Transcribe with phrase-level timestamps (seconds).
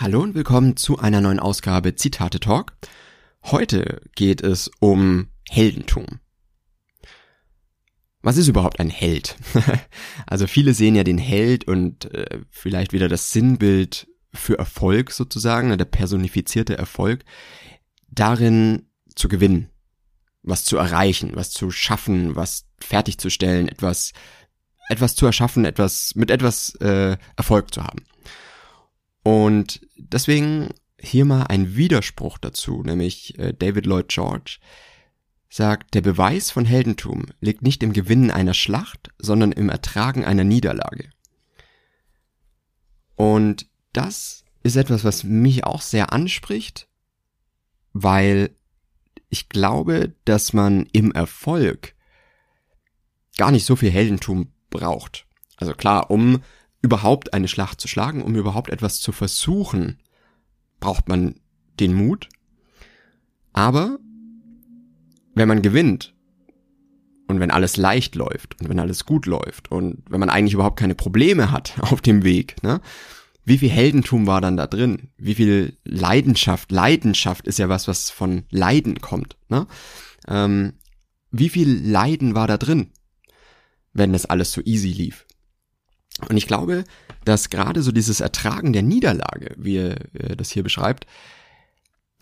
[0.00, 2.72] Hallo und willkommen zu einer neuen Ausgabe Zitate Talk.
[3.44, 6.06] Heute geht es um Heldentum.
[8.22, 9.36] Was ist überhaupt ein Held?
[10.26, 15.68] also viele sehen ja den Held und äh, vielleicht wieder das Sinnbild für Erfolg sozusagen,
[15.68, 17.22] ne, der personifizierte Erfolg,
[18.08, 18.86] darin
[19.16, 19.68] zu gewinnen,
[20.42, 24.14] was zu erreichen, was zu schaffen, was fertigzustellen, etwas,
[24.88, 28.06] etwas zu erschaffen, etwas mit etwas äh, Erfolg zu haben.
[29.22, 30.68] Und deswegen
[30.98, 34.58] hier mal ein Widerspruch dazu, nämlich äh, David Lloyd George
[35.48, 40.44] sagt, der Beweis von Heldentum liegt nicht im Gewinnen einer Schlacht, sondern im Ertragen einer
[40.44, 41.10] Niederlage.
[43.16, 46.88] Und das ist etwas, was mich auch sehr anspricht,
[47.92, 48.54] weil
[49.28, 51.94] ich glaube, dass man im Erfolg
[53.36, 55.26] gar nicht so viel Heldentum braucht.
[55.56, 56.42] Also klar, um
[56.82, 59.98] überhaupt eine Schlacht zu schlagen, um überhaupt etwas zu versuchen,
[60.78, 61.34] braucht man
[61.78, 62.28] den Mut.
[63.52, 63.98] Aber
[65.34, 66.14] wenn man gewinnt
[67.28, 70.78] und wenn alles leicht läuft und wenn alles gut läuft und wenn man eigentlich überhaupt
[70.78, 72.80] keine Probleme hat auf dem Weg, ne?
[73.42, 75.08] Wie viel Heldentum war dann da drin?
[75.16, 76.70] Wie viel Leidenschaft?
[76.70, 79.66] Leidenschaft ist ja was, was von Leiden kommt, ne?
[80.28, 80.74] Ähm,
[81.30, 82.92] wie viel Leiden war da drin,
[83.92, 85.26] wenn das alles so easy lief?
[86.28, 86.84] Und ich glaube,
[87.24, 89.96] dass gerade so dieses Ertragen der Niederlage, wie er
[90.36, 91.06] das hier beschreibt,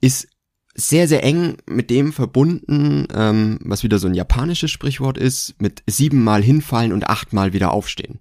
[0.00, 0.28] ist
[0.74, 5.82] sehr, sehr eng mit dem verbunden, ähm, was wieder so ein japanisches Sprichwort ist, mit
[5.86, 8.18] siebenmal hinfallen und achtmal wieder aufstehen.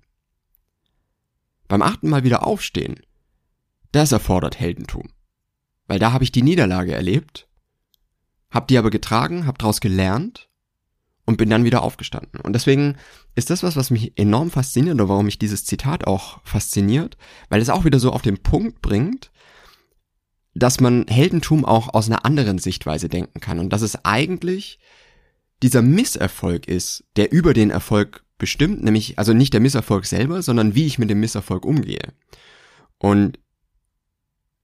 [1.68, 3.00] Beim achten Mal wieder aufstehen,
[3.92, 5.10] das erfordert Heldentum.
[5.88, 7.48] Weil da habe ich die Niederlage erlebt,
[8.52, 10.50] hab die aber getragen, hab daraus gelernt
[11.26, 12.42] und bin dann wieder aufgestanden.
[12.42, 12.98] Und deswegen
[13.36, 17.18] ist das was, was mich enorm fasziniert oder warum mich dieses Zitat auch fasziniert,
[17.50, 19.32] weil es auch wieder so auf den Punkt bringt,
[20.54, 24.80] dass man Heldentum auch aus einer anderen Sichtweise denken kann und dass es eigentlich
[25.64, 30.76] dieser Misserfolg ist, der über den Erfolg bestimmt, nämlich also nicht der Misserfolg selber, sondern
[30.76, 32.14] wie ich mit dem Misserfolg umgehe.
[32.98, 33.40] Und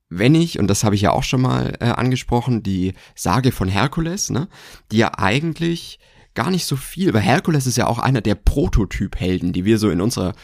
[0.10, 3.70] wenn ich, und das habe ich ja auch schon mal äh, angesprochen, die Sage von
[3.70, 4.50] Herkules, ne,
[4.92, 6.00] die ja eigentlich
[6.40, 9.90] gar nicht so viel, weil Herkules ist ja auch einer der Prototyp-Helden, die wir so
[9.90, 10.36] in unserer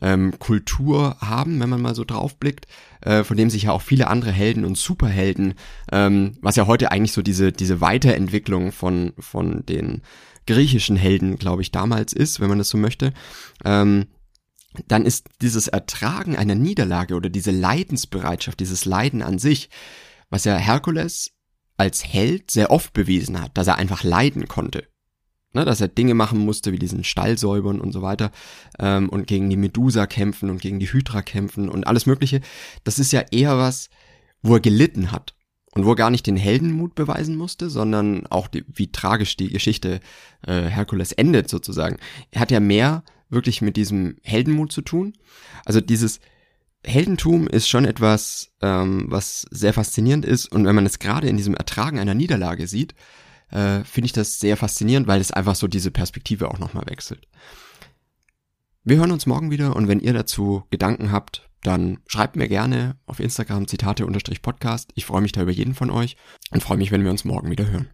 [0.00, 2.66] ähm, Kultur haben, wenn man mal so draufblickt,
[3.02, 5.52] äh, von dem sich ja auch viele andere Helden und Superhelden,
[5.92, 10.00] ähm, was ja heute eigentlich so diese, diese Weiterentwicklung von, von den
[10.46, 13.12] griechischen Helden, glaube ich, damals ist, wenn man das so möchte,
[13.62, 14.06] ähm,
[14.88, 19.68] dann ist dieses Ertragen einer Niederlage oder diese Leidensbereitschaft, dieses Leiden an sich,
[20.30, 21.32] was ja Herkules
[21.76, 24.90] als Held sehr oft bewiesen hat, dass er einfach leiden konnte
[25.52, 28.30] ne, dass er Dinge machen musste, wie diesen Stall säubern und so weiter,
[28.78, 32.40] ähm, und gegen die Medusa kämpfen und gegen die Hydra kämpfen und alles Mögliche.
[32.84, 33.90] Das ist ja eher was,
[34.42, 35.34] wo er gelitten hat.
[35.74, 39.48] Und wo er gar nicht den Heldenmut beweisen musste, sondern auch die, wie tragisch die
[39.48, 40.00] Geschichte
[40.46, 41.96] äh, Herkules endet sozusagen.
[42.30, 45.14] Er hat ja mehr wirklich mit diesem Heldenmut zu tun.
[45.64, 46.20] Also dieses
[46.84, 50.52] Heldentum ist schon etwas, ähm, was sehr faszinierend ist.
[50.52, 52.94] Und wenn man es gerade in diesem Ertragen einer Niederlage sieht,
[53.52, 57.28] äh, finde ich das sehr faszinierend, weil es einfach so diese Perspektive auch nochmal wechselt.
[58.84, 62.96] Wir hören uns morgen wieder und wenn ihr dazu Gedanken habt, dann schreibt mir gerne
[63.06, 64.90] auf Instagram Zitate-Podcast.
[64.96, 66.16] Ich freue mich da über jeden von euch
[66.50, 67.88] und freue mich, wenn wir uns morgen wieder hören.